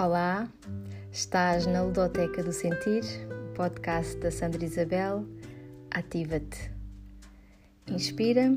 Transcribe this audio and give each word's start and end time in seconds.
Olá, 0.00 0.48
estás 1.10 1.66
na 1.66 1.82
Ludoteca 1.82 2.40
do 2.40 2.52
Sentir, 2.52 3.02
podcast 3.56 4.16
da 4.20 4.30
Sandra 4.30 4.64
Isabel. 4.64 5.26
Ativa-te. 5.90 6.72
Inspira, 7.88 8.48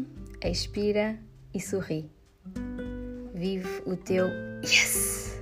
expira 0.44 1.20
e 1.52 1.60
sorri. 1.60 2.12
Vive 3.34 3.68
o 3.88 3.98
teu 3.98 4.28
Yes! 4.64 5.42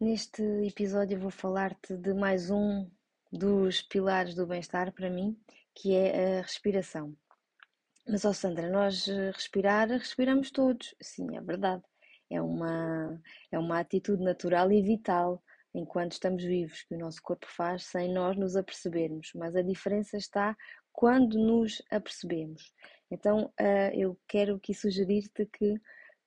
Neste 0.00 0.42
episódio 0.66 1.20
vou 1.20 1.30
falar-te 1.30 1.96
de 1.96 2.12
mais 2.12 2.50
um 2.50 2.90
dos 3.30 3.80
pilares 3.80 4.34
do 4.34 4.44
bem-estar 4.44 4.92
para 4.92 5.08
mim, 5.08 5.38
que 5.72 5.94
é 5.94 6.40
a 6.40 6.42
respiração. 6.42 7.16
Mas, 8.06 8.24
ó 8.24 8.32
Sandra, 8.32 8.68
nós 8.68 9.06
eh, 9.08 9.30
respirar, 9.30 9.88
respiramos 9.88 10.50
todos. 10.50 10.94
Sim, 11.00 11.36
é 11.36 11.40
verdade. 11.40 11.82
É 12.30 12.40
uma, 12.40 13.20
é 13.50 13.58
uma 13.58 13.78
atitude 13.78 14.22
natural 14.24 14.72
e 14.72 14.82
vital 14.82 15.42
enquanto 15.74 16.12
estamos 16.12 16.42
vivos, 16.42 16.82
que 16.82 16.94
o 16.94 16.98
nosso 16.98 17.22
corpo 17.22 17.46
faz 17.48 17.84
sem 17.84 18.12
nós 18.12 18.36
nos 18.36 18.56
apercebermos. 18.56 19.30
Mas 19.34 19.54
a 19.56 19.62
diferença 19.62 20.16
está 20.16 20.56
quando 20.92 21.38
nos 21.38 21.82
apercebemos. 21.90 22.72
Então, 23.10 23.46
uh, 23.60 23.94
eu 23.94 24.18
quero 24.28 24.56
aqui 24.56 24.74
sugerir-te 24.74 25.46
que 25.46 25.80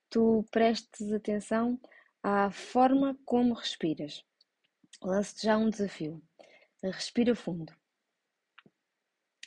tu 0.09 0.45
prestes 0.51 1.11
atenção 1.11 1.79
à 2.23 2.49
forma 2.51 3.17
como 3.25 3.53
respiras. 3.53 4.23
Lance-te 5.01 5.45
já 5.45 5.57
um 5.57 5.69
desafio. 5.69 6.21
Respira 6.81 7.35
fundo. 7.35 7.73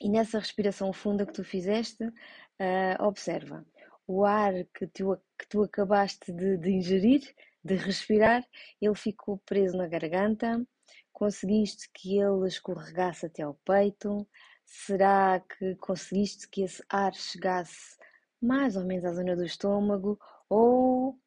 E 0.00 0.08
nessa 0.08 0.38
respiração 0.38 0.92
funda 0.92 1.26
que 1.26 1.32
tu 1.32 1.42
fizeste, 1.42 2.04
uh, 2.04 3.02
observa 3.02 3.64
o 4.06 4.24
ar 4.24 4.52
que 4.74 4.86
tu, 4.86 5.16
que 5.38 5.46
tu 5.48 5.62
acabaste 5.62 6.32
de, 6.32 6.56
de 6.56 6.70
ingerir, 6.70 7.22
de 7.62 7.74
respirar, 7.74 8.42
ele 8.80 8.94
ficou 8.94 9.38
preso 9.38 9.76
na 9.76 9.86
garganta. 9.86 10.66
Conseguiste 11.12 11.90
que 11.92 12.18
ele 12.18 12.46
escorregasse 12.46 13.26
até 13.26 13.42
ao 13.42 13.54
peito? 13.54 14.26
Será 14.64 15.40
que 15.40 15.74
conseguiste 15.76 16.48
que 16.48 16.62
esse 16.62 16.82
ar 16.88 17.12
chegasse 17.14 17.96
mais 18.40 18.76
ou 18.76 18.84
menos 18.84 19.04
à 19.04 19.12
zona 19.12 19.36
do 19.36 19.44
estômago? 19.44 20.18
Ou 20.48 21.18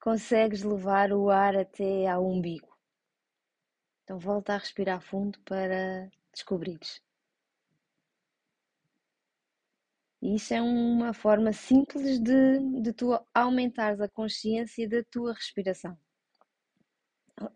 consegues 0.00 0.62
levar 0.62 1.10
o 1.12 1.30
ar 1.30 1.56
até 1.56 2.06
ao 2.06 2.26
umbigo? 2.26 2.68
Então 4.04 4.18
volta 4.18 4.54
a 4.54 4.58
respirar 4.58 5.00
fundo 5.00 5.40
para 5.40 6.08
descobrires. 6.32 7.02
E 10.24 10.36
isso 10.36 10.54
é 10.54 10.62
uma 10.62 11.12
forma 11.12 11.52
simples 11.52 12.18
de, 12.18 12.58
de 12.80 12.92
tu 12.94 13.16
aumentares 13.34 14.00
a 14.00 14.08
consciência 14.08 14.88
da 14.88 15.04
tua 15.04 15.34
respiração. 15.34 15.98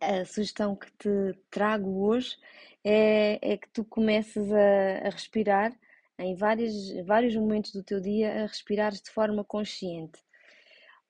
A 0.01 0.25
sugestão 0.27 0.77
que 0.77 0.91
te 0.99 1.09
trago 1.51 2.05
hoje 2.07 2.37
é, 2.85 3.39
é 3.53 3.57
que 3.57 3.71
tu 3.71 3.87
comeces 3.87 4.53
a, 4.53 5.07
a 5.07 5.11
respirar 5.11 5.73
em 6.19 6.35
vários, 6.37 6.75
vários 7.07 7.35
momentos 7.35 7.73
do 7.73 7.83
teu 7.83 8.01
dia, 8.03 8.45
a 8.45 8.47
respirares 8.47 9.01
de 9.01 9.11
forma 9.11 9.43
consciente. 9.43 10.23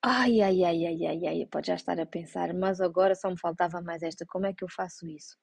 Ai, 0.03 0.41
ai, 0.43 0.65
ai, 0.65 0.87
ai, 0.87 1.07
ai, 1.07 1.27
ai, 1.27 1.47
pode 1.47 1.69
já 1.69 1.75
estar 1.75 1.99
a 2.01 2.07
pensar, 2.07 2.55
mas 2.55 2.81
agora 2.81 3.17
só 3.17 3.29
me 3.31 3.39
faltava 3.41 3.83
mais 3.83 4.03
esta, 4.05 4.25
como 4.27 4.47
é 4.47 4.55
que 4.55 4.63
eu 4.63 4.69
faço 4.69 5.09
isso? 5.09 5.37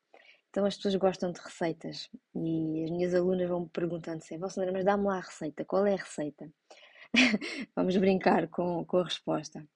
Então 0.56 0.66
as 0.66 0.78
pessoas 0.78 0.96
gostam 0.96 1.34
de 1.34 1.42
receitas 1.42 2.10
e 2.34 2.86
as 2.86 2.90
minhas 2.90 3.14
alunas 3.14 3.50
vão 3.50 3.64
me 3.64 3.70
perguntando 3.70 4.24
sempre, 4.24 4.48
oh, 4.48 4.72
mas 4.72 4.86
dá-me 4.86 5.04
lá 5.04 5.18
a 5.18 5.20
receita, 5.20 5.66
qual 5.66 5.86
é 5.86 5.96
a 5.96 5.98
receita? 5.98 6.50
Vamos 7.76 7.98
brincar 7.98 8.48
com, 8.48 8.86
com 8.86 9.00
a 9.00 9.04
resposta. 9.04 9.68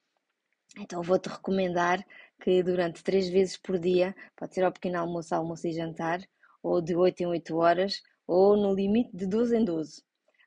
Então 0.78 1.03
vou-te 1.03 1.28
recomendar 1.28 2.01
que 2.41 2.63
durante 2.63 3.03
três 3.03 3.28
vezes 3.28 3.57
por 3.57 3.78
dia, 3.78 4.16
pode 4.38 4.56
ser 4.56 4.63
ao 4.63 4.72
pequeno 4.72 5.00
almoço, 5.00 5.35
almoço 5.35 5.67
e 5.67 5.73
jantar, 5.73 6.22
ou 6.63 6.79
de 6.79 6.96
8 6.96 7.23
em 7.23 7.25
8 7.25 7.57
horas, 7.57 8.01
ou 8.25 8.56
no 8.56 8.73
limite 8.73 9.09
de 9.13 9.28
12 9.28 9.57
em 9.57 9.66
12. 9.66 10.00
Uh, 10.00 10.03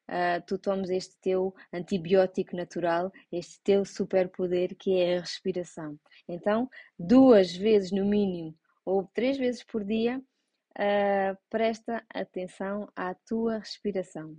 ah, 0.08 0.40
tu 0.40 0.56
tomes 0.56 0.88
este 0.88 1.14
teu 1.20 1.54
antibiótico 1.70 2.56
natural, 2.56 3.12
este 3.30 3.60
teu 3.62 3.84
superpoder 3.84 4.74
que 4.76 4.98
é 4.98 5.18
a 5.18 5.20
respiração. 5.20 6.00
Então, 6.26 6.70
duas 6.98 7.54
vezes 7.54 7.92
no 7.92 8.06
mínimo 8.06 8.56
ou 8.84 9.04
três 9.14 9.36
vezes 9.38 9.62
por 9.62 9.84
dia, 9.84 10.18
uh, 10.18 11.38
presta 11.50 12.04
atenção 12.08 12.88
à 12.96 13.14
tua 13.14 13.58
respiração. 13.58 14.36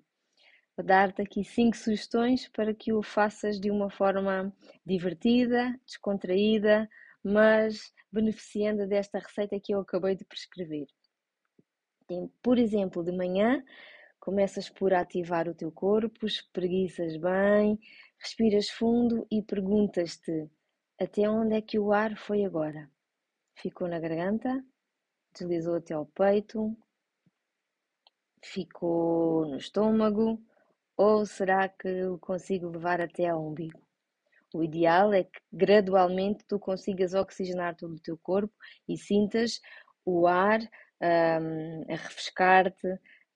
Vou 0.75 0.85
dar-te 0.85 1.21
aqui 1.21 1.43
cinco 1.43 1.77
sugestões 1.77 2.47
para 2.49 2.73
que 2.73 2.91
o 2.91 3.03
faças 3.03 3.59
de 3.59 3.69
uma 3.69 3.91
forma 3.91 4.51
divertida, 4.85 5.79
descontraída, 5.85 6.89
mas 7.23 7.93
beneficiando 8.11 8.87
desta 8.87 9.19
receita 9.19 9.59
que 9.59 9.73
eu 9.73 9.79
acabei 9.79 10.15
de 10.15 10.25
prescrever. 10.25 10.87
Por 12.41 12.57
exemplo, 12.57 13.03
de 13.03 13.11
manhã, 13.11 13.63
começas 14.19 14.69
por 14.69 14.93
ativar 14.93 15.47
o 15.47 15.53
teu 15.53 15.71
corpo, 15.71 16.25
espreguiças 16.25 17.17
bem, 17.17 17.79
respiras 18.19 18.69
fundo 18.69 19.27
e 19.31 19.41
perguntas-te 19.41 20.49
até 20.99 21.29
onde 21.29 21.55
é 21.55 21.61
que 21.61 21.77
o 21.77 21.93
ar 21.93 22.17
foi 22.17 22.43
agora? 22.43 22.89
Ficou 23.55 23.87
na 23.87 23.99
garganta, 23.99 24.63
deslizou 25.33 25.75
até 25.75 25.93
ao 25.93 26.05
peito, 26.05 26.75
ficou 28.43 29.45
no 29.47 29.57
estômago, 29.57 30.41
ou 30.95 31.25
será 31.25 31.67
que 31.67 31.87
eu 31.87 32.19
consigo 32.19 32.69
levar 32.69 33.01
até 33.01 33.27
ao 33.27 33.45
umbigo? 33.45 33.81
O 34.53 34.63
ideal 34.63 35.11
é 35.11 35.23
que 35.23 35.39
gradualmente 35.51 36.45
tu 36.47 36.59
consigas 36.59 37.15
oxigenar 37.15 37.75
todo 37.75 37.95
o 37.95 37.99
teu 37.99 38.17
corpo 38.17 38.53
e 38.87 38.95
sintas 38.95 39.59
o 40.05 40.27
ar 40.27 40.59
um, 40.61 41.91
a 41.91 41.95
refrescar-te, 41.95 42.87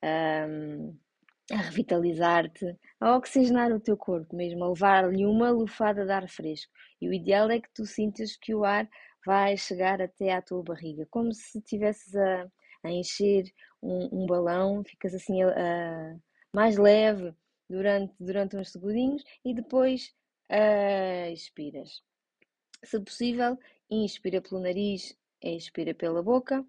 um, 0.04 0.96
a 1.50 1.56
revitalizar-te, 1.56 2.76
a 3.00 3.16
oxigenar 3.16 3.72
o 3.72 3.80
teu 3.80 3.96
corpo 3.96 4.36
mesmo, 4.36 4.62
a 4.62 4.68
levar-lhe 4.68 5.26
uma 5.26 5.50
lufada 5.50 6.04
de 6.04 6.12
ar 6.12 6.28
fresco. 6.28 6.72
E 7.00 7.08
o 7.08 7.12
ideal 7.12 7.50
é 7.50 7.58
que 7.60 7.72
tu 7.74 7.84
sintas 7.84 8.36
que 8.36 8.54
o 8.54 8.64
ar 8.64 8.88
vai 9.28 9.58
chegar 9.58 10.00
até 10.00 10.32
à 10.32 10.40
tua 10.40 10.62
barriga, 10.62 11.06
como 11.10 11.34
se 11.34 11.58
estivesses 11.58 12.16
a, 12.16 12.50
a, 12.82 12.90
encher 12.90 13.44
um, 13.82 14.22
um, 14.22 14.26
balão, 14.26 14.82
ficas 14.82 15.12
assim 15.12 15.42
a, 15.42 15.50
a, 15.50 16.16
mais 16.50 16.78
leve 16.78 17.34
durante, 17.68 18.14
durante 18.18 18.56
uns 18.56 18.72
segundinhos 18.72 19.22
e 19.44 19.52
depois 19.52 20.14
expiras. 21.30 22.02
Se 22.82 22.98
possível, 23.00 23.58
inspira 23.90 24.40
pelo 24.40 24.62
nariz, 24.62 25.14
expira 25.42 25.92
pela 25.92 26.22
boca, 26.22 26.66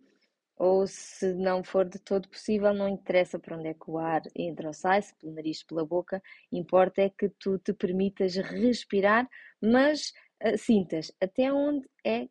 ou 0.58 0.86
se 0.86 1.34
não 1.36 1.64
for 1.64 1.88
de 1.88 1.98
todo 1.98 2.28
possível, 2.28 2.74
não 2.74 2.90
interessa 2.90 3.40
para 3.40 3.56
onde 3.56 3.70
é 3.70 3.74
que 3.74 3.90
o 3.90 3.98
ar 3.98 4.24
entra 4.36 4.68
ou 4.68 4.74
sai, 4.74 5.02
se 5.02 5.16
pelo 5.16 5.32
nariz, 5.32 5.64
pela 5.64 5.86
boca, 5.86 6.22
importa 6.52 7.04
é 7.04 7.10
que 7.10 7.30
tu 7.30 7.58
te 7.58 7.72
permitas 7.72 8.36
respirar, 8.36 9.30
mas 9.62 10.12
uh, 10.44 10.58
sintas 10.58 11.10
até 11.22 11.54
onde 11.54 11.90
é 12.06 12.28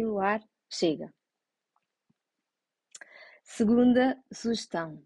que 0.00 0.06
o 0.06 0.18
ar 0.18 0.42
chega. 0.70 1.12
Segunda 3.42 4.16
sugestão: 4.32 5.02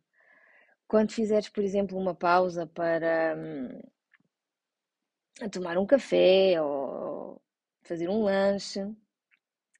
quando 0.86 1.10
fizeres, 1.10 1.48
por 1.48 1.64
exemplo, 1.64 1.98
uma 1.98 2.14
pausa 2.14 2.64
para 2.64 3.34
hum, 3.36 3.80
tomar 5.50 5.78
um 5.78 5.86
café 5.86 6.62
ou 6.62 7.42
fazer 7.82 8.08
um 8.08 8.22
lanche, 8.22 8.80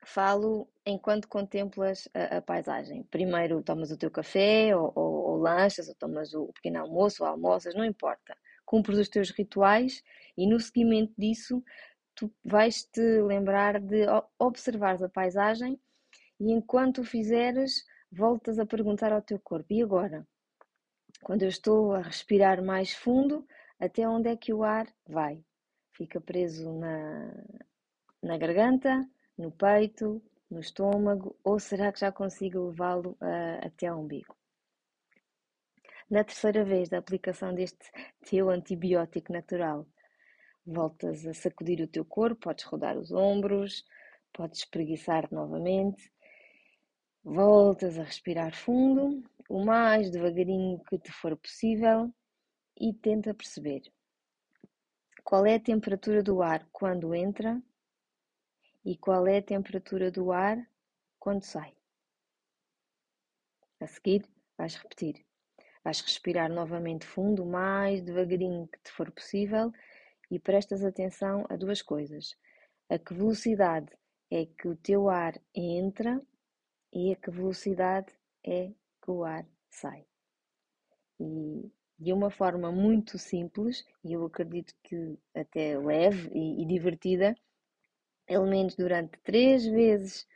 falo 0.05 0.69
enquanto 0.85 1.29
contemplas 1.29 2.09
a, 2.13 2.39
a 2.39 2.43
paisagem. 2.43 3.05
Primeiro 3.05 3.63
tomas 3.63 3.93
o 3.93 3.97
teu 3.97 4.11
café 4.11 4.77
ou, 4.77 4.93
ou, 4.97 5.15
ou 5.31 5.37
lanchas, 5.37 5.89
ou 5.89 5.95
tomas 5.95 6.35
o 6.35 6.53
pequeno 6.55 6.81
almoço 6.81 7.23
ou 7.23 7.29
almoças, 7.31 7.73
não 7.73 7.85
importa. 7.85 8.37
Cumpres 8.65 8.99
os 8.99 9.09
teus 9.09 9.31
rituais 9.31 10.03
e 10.37 10.45
no 10.45 10.59
seguimento 10.59 11.13
disso 11.17 11.63
tu 12.15 12.33
vais 12.45 12.85
te 12.85 13.23
lembrar 13.23 13.81
de 13.81 14.07
observar 14.39 15.03
a 15.03 15.09
paisagem 15.09 15.81
e 16.41 16.53
enquanto 16.53 16.99
o 16.99 17.05
fizeres, 17.05 17.85
voltas 18.11 18.59
a 18.59 18.67
perguntar 18.67 19.13
ao 19.13 19.23
teu 19.23 19.39
corpo: 19.39 19.73
e 19.73 19.83
agora? 19.83 20.27
Quando 21.23 21.43
eu 21.43 21.49
estou 21.49 21.95
a 21.95 22.01
respirar 22.01 22.63
mais 22.63 22.93
fundo, 22.93 23.47
até 23.79 24.07
onde 24.09 24.29
é 24.29 24.37
que 24.37 24.53
o 24.53 24.63
ar 24.63 24.87
vai? 25.09 25.43
Fica 25.93 26.21
preso 26.21 26.73
na, 26.73 27.33
na 28.23 28.37
garganta, 28.37 29.09
no 29.39 29.51
peito, 29.51 30.23
no 30.51 30.61
estômago, 30.61 31.37
ou 31.43 31.59
será 31.59 31.93
que 31.93 32.01
já 32.01 32.13
consigo 32.13 32.69
levá-lo 32.69 33.13
uh, 33.21 33.67
até 33.67 33.87
ao 33.87 34.01
umbigo? 34.01 34.37
Na 36.11 36.23
terceira 36.23 36.65
vez 36.65 36.89
da 36.89 36.99
aplicação 36.99 37.55
deste 37.55 37.91
teu 38.29 38.51
antibiótico 38.51 39.33
natural, 39.33 39.87
Voltas 40.67 41.27
a 41.27 41.35
sacudir 41.35 41.81
o 41.83 41.87
teu 41.87 42.05
corpo, 42.05 42.43
podes 42.43 42.65
rodar 42.65 42.97
os 42.97 43.13
ombros, 43.13 43.85
podes 44.33 44.61
espreguiçar 44.61 45.29
novamente. 45.31 46.11
Voltas 47.23 47.99
a 47.99 48.03
respirar 48.03 48.55
fundo, 48.55 49.23
o 49.49 49.63
mais 49.65 50.11
devagarinho 50.11 50.83
que 50.89 50.99
te 50.99 51.13
for 51.13 51.37
possível 51.37 52.13
e 52.81 52.93
tenta 52.95 53.35
perceber 53.35 53.83
qual 55.23 55.47
é 55.47 55.55
a 55.55 55.61
temperatura 55.61 56.23
do 56.23 56.43
ar 56.43 56.67
quando 56.73 57.15
entra 57.15 57.63
e 58.85 58.97
qual 58.97 59.27
é 59.27 59.39
a 59.39 59.43
temperatura 59.43 60.11
do 60.11 60.33
ar 60.33 60.59
quando 61.19 61.43
sai. 61.43 61.75
A 63.81 63.87
seguir, 63.87 64.27
vais 64.57 64.77
repetir. 64.77 65.25
Vais 65.83 66.01
respirar 66.01 66.51
novamente 66.51 67.07
fundo, 67.07 67.43
o 67.43 67.51
mais 67.51 68.03
devagarinho 68.03 68.67
que 68.69 68.79
te 68.83 68.91
for 68.91 69.11
possível 69.11 69.71
e 70.31 70.39
prestas 70.39 70.85
atenção 70.85 71.47
a 71.49 71.57
duas 71.57 71.83
coisas. 71.83 72.37
A 72.89 72.99
que 72.99 73.15
velocidade 73.15 73.93
é 74.31 74.47
que 74.47 74.69
o 74.69 74.77
teu 74.77 75.09
ar 75.09 75.41
entra 75.55 76.21
e 76.93 77.13
a 77.13 77.17
que 77.17 77.31
velocidade 77.31 78.13
é 78.45 78.73
que 79.03 79.11
o 79.11 79.25
ar 79.25 79.47
sai. 79.71 80.07
E 81.21 81.71
de 81.99 82.13
uma 82.13 82.31
forma 82.31 82.71
muito 82.73 83.19
simples, 83.19 83.85
e 84.05 84.13
eu 84.13 84.25
acredito 84.25 84.75
que 84.83 85.19
até 85.35 85.79
leve 85.79 86.31
e, 86.35 86.63
e 86.63 86.67
divertida, 86.67 87.37
pelo 88.27 88.47
menos 88.47 88.75
durante 88.75 89.19
três 89.21 89.65
vezes 89.65 90.27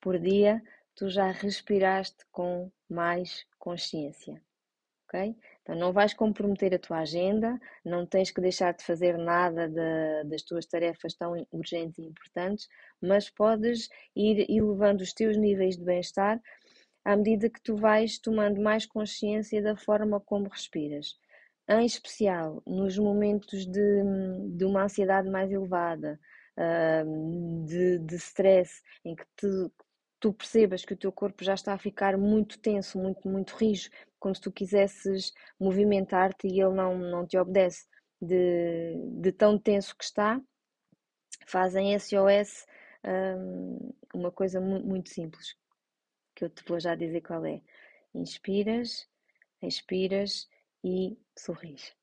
por 0.00 0.18
dia, 0.18 0.62
tu 0.94 1.08
já 1.08 1.30
respiraste 1.30 2.24
com 2.30 2.70
mais 2.88 3.46
consciência. 3.58 4.42
Ok? 5.06 5.36
Então 5.64 5.74
não 5.74 5.94
vais 5.94 6.12
comprometer 6.12 6.74
a 6.74 6.78
tua 6.78 6.98
agenda, 6.98 7.58
não 7.82 8.04
tens 8.04 8.30
que 8.30 8.40
deixar 8.40 8.74
de 8.74 8.84
fazer 8.84 9.16
nada 9.16 9.66
de, 9.66 10.28
das 10.28 10.42
tuas 10.42 10.66
tarefas 10.66 11.14
tão 11.14 11.32
urgentes 11.50 11.98
e 11.98 12.02
importantes, 12.02 12.68
mas 13.00 13.30
podes 13.30 13.88
ir 14.14 14.44
elevando 14.50 15.02
os 15.02 15.14
teus 15.14 15.38
níveis 15.38 15.78
de 15.78 15.82
bem-estar 15.82 16.38
à 17.02 17.16
medida 17.16 17.48
que 17.48 17.62
tu 17.62 17.76
vais 17.76 18.18
tomando 18.18 18.60
mais 18.60 18.84
consciência 18.84 19.62
da 19.62 19.74
forma 19.74 20.20
como 20.20 20.48
respiras. 20.48 21.18
Em 21.66 21.86
especial 21.86 22.62
nos 22.66 22.98
momentos 22.98 23.64
de, 23.64 24.02
de 24.54 24.66
uma 24.66 24.84
ansiedade 24.84 25.30
mais 25.30 25.50
elevada, 25.50 26.20
de, 27.66 27.98
de 27.98 28.16
stress, 28.16 28.82
em 29.04 29.14
que 29.14 29.24
te, 29.36 29.46
tu 30.24 30.32
percebas 30.32 30.86
que 30.86 30.94
o 30.94 30.96
teu 30.96 31.12
corpo 31.12 31.44
já 31.44 31.52
está 31.52 31.74
a 31.74 31.78
ficar 31.78 32.16
muito 32.16 32.58
tenso, 32.58 32.98
muito, 32.98 33.28
muito 33.28 33.54
rijo, 33.56 33.90
como 34.18 34.34
se 34.34 34.40
tu 34.40 34.50
quisesses 34.50 35.34
movimentar-te 35.60 36.48
e 36.48 36.62
ele 36.62 36.72
não, 36.72 36.96
não 36.96 37.26
te 37.26 37.36
obedece, 37.36 37.86
de, 38.22 38.96
de 39.20 39.32
tão 39.32 39.58
tenso 39.58 39.94
que 39.94 40.02
está, 40.02 40.40
fazem 41.46 41.94
SOS 41.98 42.64
um, 43.04 43.92
uma 44.14 44.32
coisa 44.32 44.62
muito, 44.62 44.86
muito 44.86 45.10
simples, 45.10 45.54
que 46.34 46.46
eu 46.46 46.48
te 46.48 46.64
vou 46.66 46.80
já 46.80 46.94
dizer 46.94 47.20
qual 47.20 47.44
é. 47.44 47.60
Inspiras, 48.14 49.06
expiras 49.60 50.48
e 50.82 51.18
sorris. 51.38 51.94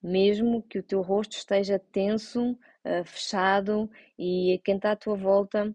Mesmo 0.00 0.62
que 0.62 0.78
o 0.78 0.84
teu 0.84 1.02
rosto 1.02 1.32
esteja 1.32 1.80
tenso, 1.80 2.52
uh, 2.52 3.04
fechado 3.04 3.90
e 4.16 4.60
quem 4.64 4.76
está 4.76 4.92
à 4.92 4.96
tua 4.96 5.16
volta 5.16 5.74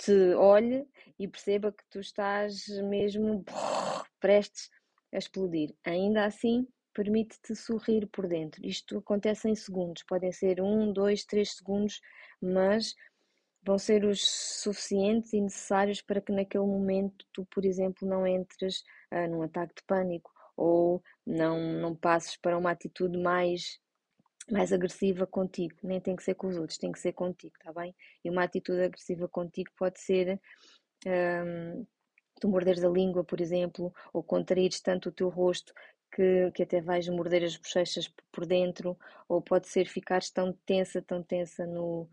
te 0.00 0.34
olhe 0.34 0.88
e 1.18 1.28
perceba 1.28 1.70
que 1.70 1.84
tu 1.90 2.00
estás 2.00 2.66
mesmo 2.88 3.44
prestes 4.18 4.70
a 5.12 5.18
explodir. 5.18 5.74
Ainda 5.84 6.24
assim, 6.24 6.66
permite-te 6.94 7.54
sorrir 7.54 8.06
por 8.06 8.26
dentro. 8.26 8.64
Isto 8.64 8.98
acontece 8.98 9.48
em 9.48 9.54
segundos, 9.54 10.02
podem 10.04 10.32
ser 10.32 10.60
um, 10.60 10.90
dois, 10.92 11.24
três 11.24 11.54
segundos, 11.54 12.00
mas 12.40 12.94
vão 13.62 13.78
ser 13.78 14.04
os 14.04 14.26
suficientes 14.62 15.34
e 15.34 15.40
necessários 15.40 16.00
para 16.00 16.20
que 16.20 16.32
naquele 16.32 16.64
momento 16.64 17.26
tu, 17.32 17.44
por 17.46 17.66
exemplo, 17.66 18.08
não 18.08 18.26
entres 18.26 18.82
uh, 19.12 19.28
num 19.28 19.42
ataque 19.42 19.74
de 19.76 19.82
pânico 19.86 20.32
ou 20.56 21.02
não, 21.26 21.60
não 21.74 21.94
passes 21.94 22.38
para 22.38 22.56
uma 22.56 22.70
atitude 22.70 23.18
mais 23.18 23.78
mais 24.52 24.72
agressiva 24.72 25.26
contigo, 25.26 25.76
nem 25.82 26.00
tem 26.00 26.16
que 26.16 26.22
ser 26.22 26.34
com 26.34 26.48
os 26.48 26.56
outros, 26.56 26.78
tem 26.78 26.92
que 26.92 26.98
ser 26.98 27.12
contigo, 27.12 27.54
tá 27.62 27.72
bem? 27.72 27.94
E 28.24 28.30
uma 28.30 28.44
atitude 28.44 28.82
agressiva 28.82 29.28
contigo 29.28 29.70
pode 29.76 30.00
ser 30.00 30.40
um, 31.06 31.86
tu 32.40 32.48
morderes 32.48 32.82
a 32.84 32.88
língua, 32.88 33.22
por 33.22 33.40
exemplo, 33.40 33.92
ou 34.12 34.22
contraires 34.22 34.80
tanto 34.80 35.10
o 35.10 35.12
teu 35.12 35.28
rosto 35.28 35.72
que, 36.12 36.50
que 36.52 36.62
até 36.62 36.80
vais 36.80 37.08
morder 37.08 37.44
as 37.44 37.56
bochechas 37.56 38.12
por 38.32 38.46
dentro, 38.46 38.98
ou 39.28 39.40
pode 39.40 39.68
ser 39.68 39.86
ficares 39.86 40.30
tão 40.30 40.52
tensa, 40.66 41.00
tão 41.00 41.22
tensa 41.22 41.66
no, 41.66 42.08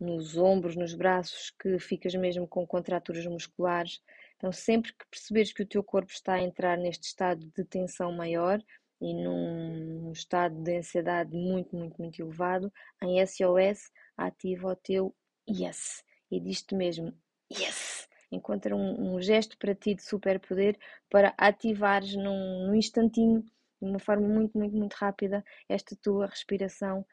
nos 0.00 0.36
ombros, 0.36 0.76
nos 0.76 0.94
braços, 0.94 1.50
que 1.50 1.78
ficas 1.78 2.14
mesmo 2.14 2.46
com 2.46 2.66
contraturas 2.66 3.26
musculares. 3.26 4.00
Então, 4.36 4.50
sempre 4.52 4.92
que 4.92 5.06
perceberes 5.10 5.52
que 5.52 5.62
o 5.62 5.66
teu 5.66 5.82
corpo 5.82 6.10
está 6.10 6.34
a 6.34 6.42
entrar 6.42 6.76
neste 6.78 7.06
estado 7.06 7.44
de 7.54 7.64
tensão 7.64 8.12
maior 8.12 8.62
e 9.02 9.14
num, 9.14 10.12
estado 10.12 10.62
de 10.62 10.78
ansiedade 10.78 11.36
muito, 11.36 11.74
muito, 11.74 12.00
muito 12.00 12.22
elevado, 12.22 12.72
em 13.02 13.20
SOS, 13.26 13.90
ativa 14.16 14.68
o 14.68 14.76
teu 14.76 15.14
yes 15.48 16.04
e 16.30 16.38
diz-te 16.38 16.76
mesmo 16.76 17.12
yes. 17.52 18.08
Encontra 18.30 18.76
um, 18.76 19.16
um, 19.16 19.20
gesto 19.20 19.58
para 19.58 19.74
ti 19.74 19.94
de 19.94 20.02
superpoder 20.02 20.78
para 21.10 21.34
ativares 21.36 22.14
num, 22.14 22.66
num 22.68 22.74
instantinho, 22.74 23.42
de 23.42 23.88
uma 23.88 23.98
forma 23.98 24.26
muito, 24.26 24.56
muito, 24.56 24.76
muito 24.76 24.94
rápida, 24.94 25.44
esta 25.68 25.96
tua 25.96 26.26
respiração 26.26 27.04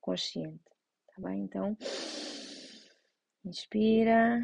consciente. 0.00 0.60
Tá 1.14 1.22
bem? 1.22 1.44
Então. 1.44 1.78
Inspira. 3.44 4.40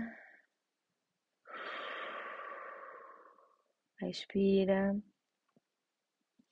Expira 4.01 4.97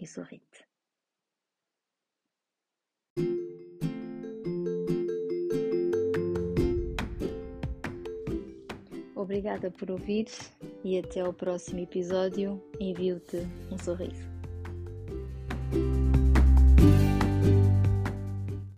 e 0.00 0.06
sorrite. 0.06 0.70
Obrigada 9.14 9.70
por 9.70 9.90
ouvir 9.90 10.26
e 10.82 10.98
até 10.98 11.20
ao 11.20 11.32
próximo 11.32 11.80
episódio. 11.80 12.60
Envio-te 12.80 13.36
um 13.70 13.78
sorriso. 13.78 14.39